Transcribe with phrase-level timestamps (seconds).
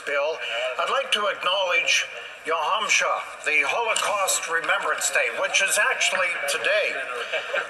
[0.00, 0.38] bill,
[0.78, 2.06] I'd like to acknowledge
[2.46, 6.96] Yom HaMashiach, the Holocaust Remembrance Day, which is actually today.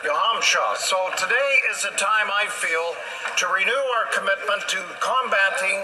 [0.04, 0.76] Yom HaMashiach.
[0.76, 2.94] So today is a time I feel
[3.42, 5.82] to renew our commitment to combating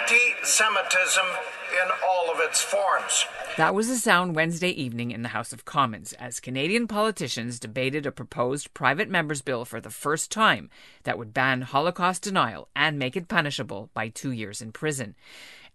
[0.00, 1.26] anti Semitism
[1.74, 3.26] in all of its forms.
[3.56, 8.06] That was the sound Wednesday evening in the House of Commons as Canadian politicians debated
[8.06, 10.70] a proposed private member's bill for the first time
[11.04, 15.14] that would ban Holocaust denial and make it punishable by two years in prison.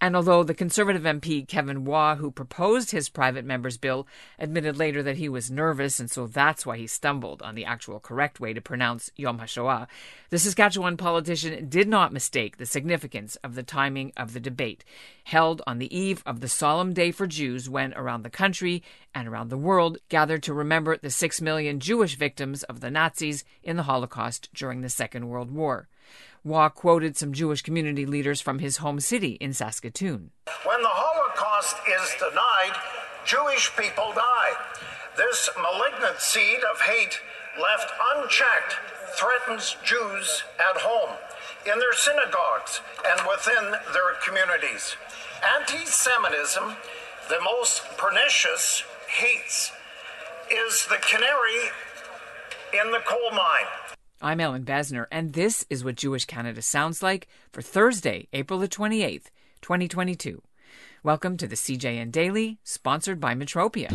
[0.02, 5.03] And although the Conservative MP Kevin Waugh, who proposed his private member's bill, admitted later
[5.03, 8.53] that he was nervous and so that's why he stumbled on the actual correct way
[8.53, 9.88] to pronounce Yom HaShoah,
[10.30, 14.85] the Saskatchewan politician did not mistake the significance of the timing of the debate,
[15.25, 18.81] held on the eve of the solemn day for Jews when around the country
[19.13, 23.44] and around the world gathered to remember the six million Jewish victims of the Nazis
[23.63, 25.89] in the Holocaust during the Second World War.
[26.44, 30.32] Waugh quoted some Jewish community leaders from his home city in Saskatoon.
[30.64, 32.80] When the Holocaust is denied,
[33.26, 34.54] Jewish people die.
[35.18, 37.20] This malignant seed of hate
[37.59, 38.78] left unchecked
[39.20, 41.18] threatens Jews at home,
[41.66, 44.96] in their synagogues, and within their communities.
[45.58, 46.76] Anti Semitism,
[47.28, 49.72] the most pernicious hates,
[50.50, 51.70] is the canary
[52.74, 53.98] in the coal mine.
[54.22, 58.67] I'm Ellin Bessner, and this is what Jewish Canada sounds like for Thursday, April the
[58.67, 59.28] 28th,
[59.62, 60.42] 2022.
[61.03, 63.88] Welcome to the CJN Daily, sponsored by Metropia.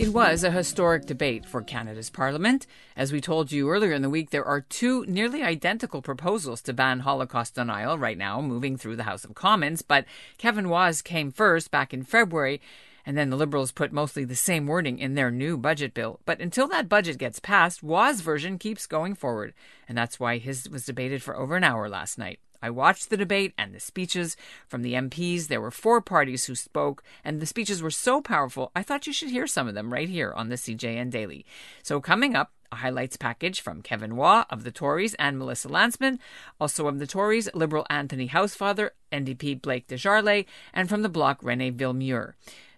[0.00, 2.66] It was a historic debate for Canada's Parliament.
[2.96, 6.72] As we told you earlier in the week, there are two nearly identical proposals to
[6.72, 10.06] ban Holocaust denial right now moving through the House of Commons, but
[10.38, 12.62] Kevin Waugh's came first back in February
[13.04, 16.20] and then the Liberals put mostly the same wording in their new budget bill.
[16.24, 19.54] But until that budget gets passed, Waugh's version keeps going forward.
[19.88, 22.38] And that's why his was debated for over an hour last night.
[22.62, 24.36] I watched the debate and the speeches
[24.68, 25.48] from the MPs.
[25.48, 29.12] There were four parties who spoke, and the speeches were so powerful, I thought you
[29.12, 31.44] should hear some of them right here on the CJN Daily.
[31.82, 36.18] So, coming up, a highlights package from Kevin Waugh of the Tories and Melissa Lantsman,
[36.60, 41.72] also of the Tories, Liberal Anthony Housefather, NDP Blake Desjarlais, and from the Bloc Rene
[41.72, 42.34] Villemure.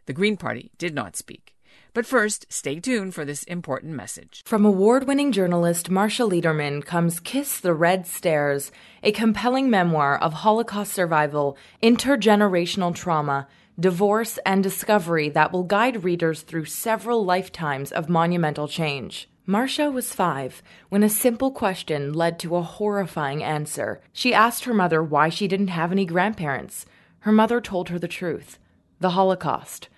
[0.06, 1.54] The Green Party did not speak.
[1.94, 4.42] But first, stay tuned for this important message.
[4.44, 8.72] From award winning journalist Marsha Lederman comes Kiss the Red Stairs,
[9.02, 13.46] a compelling memoir of Holocaust survival, intergenerational trauma,
[13.78, 19.28] divorce, and discovery that will guide readers through several lifetimes of monumental change.
[19.46, 24.00] Marsha was five when a simple question led to a horrifying answer.
[24.12, 26.86] She asked her mother why she didn't have any grandparents.
[27.20, 28.58] Her mother told her the truth
[29.00, 29.88] the Holocaust.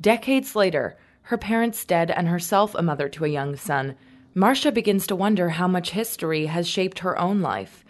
[0.00, 3.96] Decades later, her parents dead and herself a mother to a young son,
[4.34, 7.84] Marsha begins to wonder how much history has shaped her own life.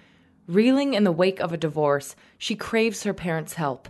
[0.48, 3.88] Reeling in the wake of a divorce, she craves her parents' help,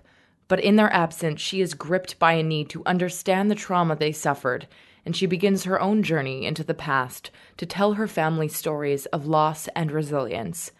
[0.48, 4.12] but in their absence, she is gripped by a need to understand the trauma they
[4.12, 4.66] suffered,
[5.06, 9.26] and she begins her own journey into the past to tell her family stories of
[9.26, 10.72] loss and resilience.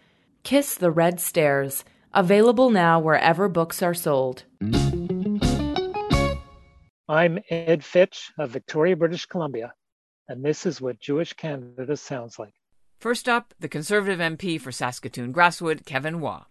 [0.43, 4.45] Kiss the Red Stairs, available now wherever books are sold.
[7.10, 9.75] I'm Ed Fitch of Victoria, British Columbia,
[10.28, 12.54] and this is what Jewish Canada sounds like.
[13.00, 16.44] First up, the Conservative MP for Saskatoon Grasswood, Kevin Waugh.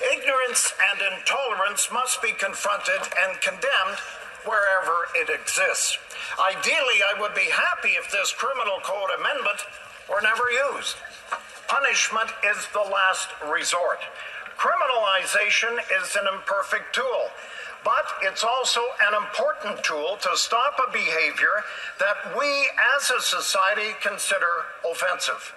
[0.00, 4.00] Ignorance and intolerance must be confronted and condemned
[4.46, 5.98] wherever it exists.
[6.40, 9.60] Ideally, I would be happy if this criminal code amendment
[10.08, 10.96] were never used.
[11.68, 14.00] Punishment is the last resort.
[14.56, 17.28] Criminalization is an imperfect tool
[17.86, 21.62] but it's also an important tool to stop a behavior
[22.00, 22.50] that we
[22.98, 25.54] as a society consider offensive.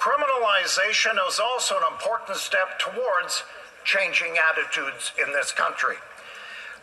[0.00, 3.44] Criminalization is also an important step towards
[3.84, 5.96] changing attitudes in this country.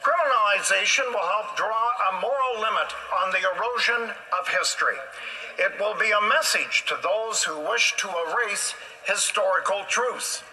[0.06, 2.94] Criminalization will help draw a moral limit
[3.26, 5.02] on the erosion of history.
[5.58, 8.76] It will be a message to those who wish to erase
[9.08, 10.44] historical truths.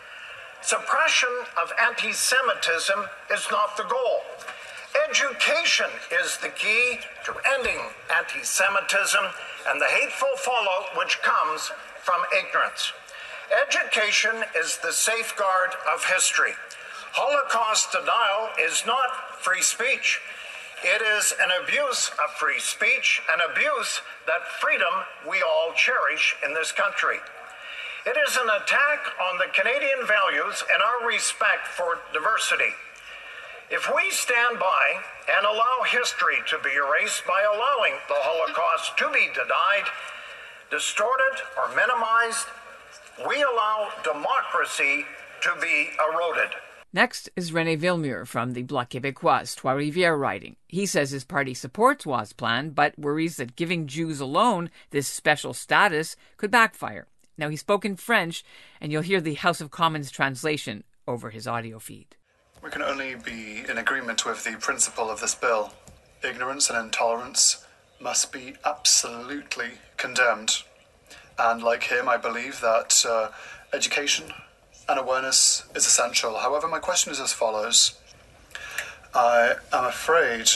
[0.62, 1.28] Suppression
[1.60, 4.20] of anti Semitism is not the goal.
[5.10, 5.90] Education
[6.22, 7.80] is the key to ending
[8.16, 9.24] anti Semitism
[9.68, 11.72] and the hateful fallout which comes
[12.02, 12.92] from ignorance.
[13.66, 16.52] Education is the safeguard of history.
[17.12, 20.20] Holocaust denial is not free speech.
[20.84, 24.94] It is an abuse of free speech, an abuse that freedom
[25.28, 27.18] we all cherish in this country.
[28.04, 28.98] It is an attack
[29.30, 32.74] on the Canadian values and our respect for diversity.
[33.70, 34.98] If we stand by
[35.30, 39.86] and allow history to be erased by allowing the Holocaust to be denied,
[40.68, 42.46] distorted, or minimized,
[43.28, 45.06] we allow democracy
[45.42, 46.50] to be eroded.
[46.92, 50.56] Next is René Villemure from the Bloc Québécois, Trois Rivières riding.
[50.66, 55.54] He says his party supports Roy's plan, but worries that giving Jews alone this special
[55.54, 57.06] status could backfire.
[57.36, 58.44] Now, he spoke in French,
[58.80, 62.16] and you'll hear the House of Commons translation over his audio feed.
[62.62, 65.72] We can only be in agreement with the principle of this bill.
[66.22, 67.66] Ignorance and intolerance
[68.00, 70.62] must be absolutely condemned.
[71.38, 73.30] And like him, I believe that uh,
[73.72, 74.32] education
[74.88, 76.38] and awareness is essential.
[76.38, 77.98] However, my question is as follows
[79.14, 80.48] I am afraid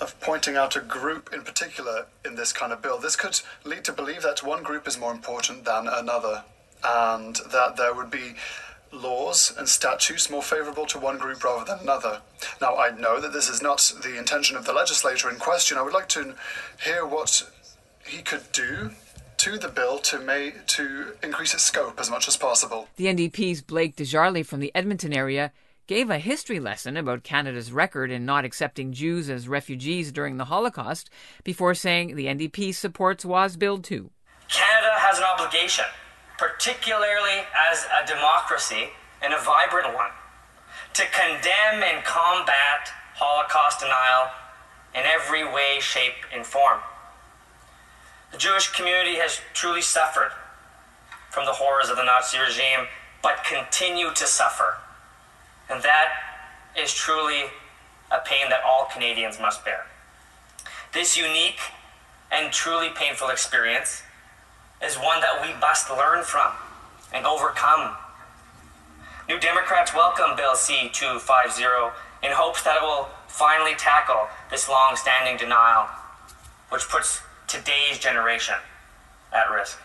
[0.00, 2.98] of pointing out a group in particular in this kind of bill.
[2.98, 6.44] This could lead to believe that one group is more important than another,
[6.82, 8.34] and that there would be
[8.92, 12.20] laws and statutes more favourable to one group rather than another.
[12.60, 15.78] Now, I know that this is not the intention of the legislator in question.
[15.78, 16.34] I would like to
[16.82, 17.42] hear what
[18.06, 18.90] he could do
[19.38, 22.88] to the bill to make, to increase its scope as much as possible.
[22.96, 25.52] The NDP's Blake Desjarlais from the Edmonton area
[25.86, 30.46] gave a history lesson about Canada's record in not accepting Jews as refugees during the
[30.46, 31.10] Holocaust
[31.44, 34.10] before saying the NDP supports Waugh's Bill too.
[34.48, 35.84] Canada has an obligation,
[36.38, 38.90] particularly as a democracy
[39.22, 40.10] and a vibrant one,
[40.94, 44.30] to condemn and combat Holocaust denial
[44.94, 46.80] in every way, shape, and form.
[48.32, 50.32] The Jewish community has truly suffered
[51.30, 52.86] from the horrors of the Nazi regime,
[53.22, 54.78] but continue to suffer.
[55.74, 56.06] And that
[56.78, 57.46] is truly
[58.12, 59.86] a pain that all Canadians must bear.
[60.92, 61.58] This unique
[62.30, 64.04] and truly painful experience
[64.80, 66.52] is one that we must learn from
[67.12, 67.96] and overcome.
[69.28, 71.64] New Democrats welcome Bill C 250
[72.24, 75.88] in hopes that it will finally tackle this long standing denial,
[76.68, 78.54] which puts today's generation
[79.32, 79.80] at risk.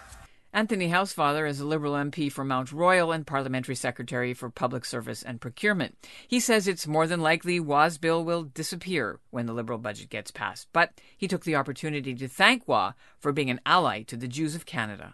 [0.52, 5.22] Anthony Housefather is a Liberal MP for Mount Royal and Parliamentary Secretary for Public Service
[5.22, 5.96] and Procurement.
[6.28, 10.32] He says it's more than likely Waugh's bill will disappear when the Liberal budget gets
[10.32, 14.28] passed, but he took the opportunity to thank Waugh for being an ally to the
[14.28, 15.14] Jews of Canada.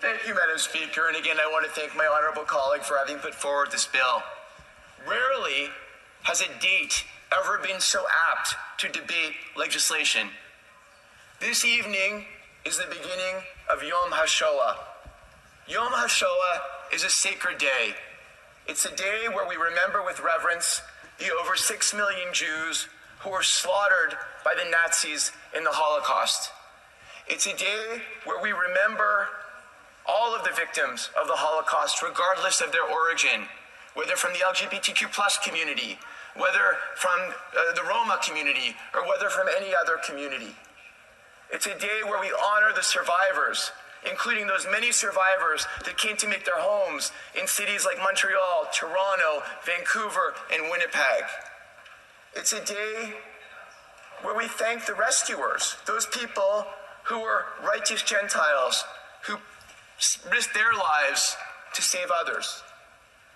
[0.00, 3.18] Thank you, Madam Speaker, and again I want to thank my honourable colleague for having
[3.18, 4.22] put forward this bill.
[5.08, 5.68] Rarely
[6.24, 10.28] has a date ever been so apt to debate legislation.
[11.40, 12.24] This evening
[12.64, 13.42] is the beginning
[13.72, 14.76] of Yom HaShoah.
[15.66, 16.60] Yom HaShoah
[16.92, 17.94] is a sacred day.
[18.66, 20.82] It's a day where we remember with reverence
[21.18, 22.88] the over six million Jews
[23.20, 26.50] who were slaughtered by the Nazis in the Holocaust.
[27.28, 29.28] It's a day where we remember
[30.06, 33.46] all of the victims of the Holocaust, regardless of their origin,
[33.94, 35.98] whether from the LGBTQ plus community,
[36.36, 37.18] whether from
[37.56, 40.56] uh, the Roma community, or whether from any other community.
[41.52, 43.72] It's a day where we honor the survivors,
[44.08, 49.42] including those many survivors that came to make their homes in cities like Montreal, Toronto,
[49.66, 51.24] Vancouver, and Winnipeg.
[52.34, 53.14] It's a day
[54.22, 56.66] where we thank the rescuers, those people
[57.04, 58.84] who were righteous Gentiles
[59.26, 59.36] who
[60.30, 61.36] risked their lives
[61.74, 62.62] to save others.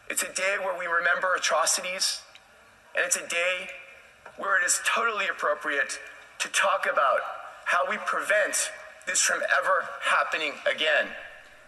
[0.08, 2.20] It's a day where we remember atrocities,
[2.94, 3.70] and it's a day
[4.36, 5.98] where it is totally appropriate
[6.38, 7.20] to talk about
[7.74, 8.70] how we prevent
[9.06, 11.08] this from ever happening again.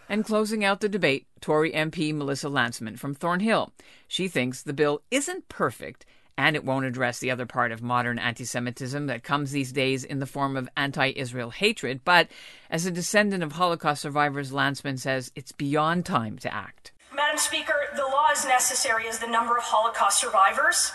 [0.08, 3.72] And closing out the debate, Tory MP Melissa Lantsman from Thornhill.
[4.06, 6.06] She thinks the bill isn't perfect
[6.38, 10.04] and it won't address the other part of modern anti Semitism that comes these days
[10.04, 12.02] in the form of anti Israel hatred.
[12.04, 12.28] But
[12.70, 16.92] as a descendant of Holocaust survivors, Lantsman says it's beyond time to act.
[17.12, 20.92] Madam Speaker, the law is necessary as the number of Holocaust survivors,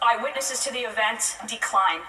[0.00, 2.00] eyewitnesses to the event, decline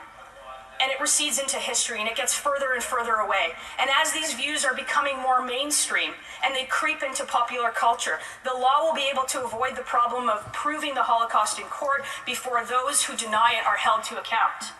[0.82, 3.54] and it recedes into history and it gets further and further away.
[3.80, 8.54] And as these views are becoming more mainstream and they creep into popular culture, the
[8.54, 12.64] law will be able to avoid the problem of proving the Holocaust in court before
[12.64, 14.74] those who deny it are held to account.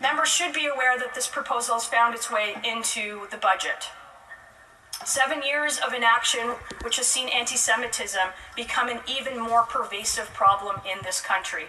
[0.00, 3.90] Members should be aware that this proposal has found its way into the budget.
[5.04, 10.80] Seven years of inaction, which has seen anti Semitism become an even more pervasive problem
[10.90, 11.66] in this country.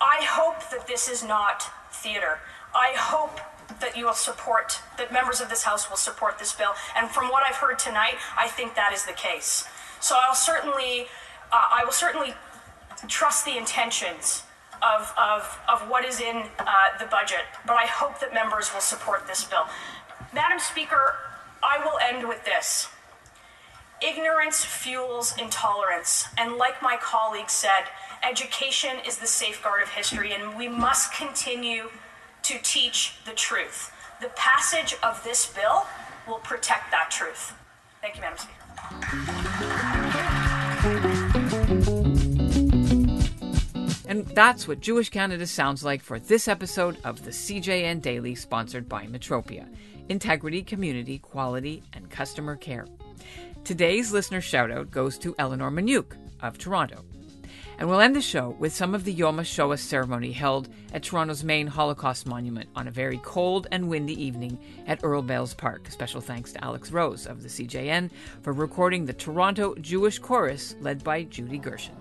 [0.00, 1.70] I hope that this is not
[2.02, 2.38] theater.
[2.74, 3.40] I hope
[3.80, 6.72] that you will support, that members of this House will support this bill.
[6.96, 9.64] And from what I've heard tonight, I think that is the case.
[10.00, 11.06] So I'll certainly,
[11.52, 12.34] uh, I will certainly
[13.08, 14.44] trust the intentions
[14.82, 16.66] of, of, of what is in uh,
[16.98, 19.66] the budget, but I hope that members will support this bill.
[20.34, 21.14] Madam Speaker,
[21.62, 22.88] I will end with this.
[24.02, 27.84] Ignorance fuels intolerance, and like my colleague said,
[28.22, 31.88] education is the safeguard of history, and we must continue
[32.42, 33.90] to teach the truth.
[34.20, 35.86] The passage of this bill
[36.28, 37.54] will protect that truth.
[38.02, 38.66] Thank you, Madam Speaker.
[44.08, 48.90] And that's what Jewish Canada sounds like for this episode of the CJN Daily, sponsored
[48.90, 49.66] by Metropia
[50.10, 52.86] Integrity, Community, Quality, and Customer Care.
[53.66, 57.04] Today's listener shoutout goes to Eleanor Manuk of Toronto.
[57.80, 61.42] And we'll end the show with some of the Yom HaShoah ceremony held at Toronto's
[61.42, 64.56] main Holocaust monument on a very cold and windy evening
[64.86, 65.90] at Earl Bales Park.
[65.90, 68.08] Special thanks to Alex Rose of the CJN
[68.40, 71.96] for recording the Toronto Jewish Chorus led by Judy Gershon.